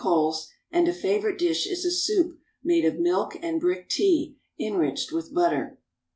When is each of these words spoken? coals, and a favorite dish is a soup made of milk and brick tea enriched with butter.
coals, 0.01 0.49
and 0.71 0.87
a 0.87 0.93
favorite 0.95 1.37
dish 1.37 1.67
is 1.67 1.85
a 1.85 1.91
soup 1.91 2.35
made 2.63 2.83
of 2.85 2.97
milk 2.97 3.37
and 3.43 3.61
brick 3.61 3.87
tea 3.87 4.35
enriched 4.59 5.11
with 5.11 5.31
butter. 5.31 5.77